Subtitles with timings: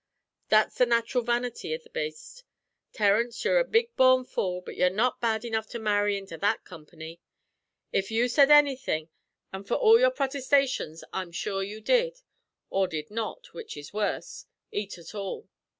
[0.49, 2.43] That's the naturil vanity av the baste.
[2.91, 6.65] Terence, you're a big born fool, but you're not bad enough to marry into that
[6.65, 7.19] comp'ny.
[7.91, 9.09] If you said anythin',
[9.53, 12.23] an' for all your protestations I'm sure you did
[12.71, 15.47] or did not, which is worse eat ut all.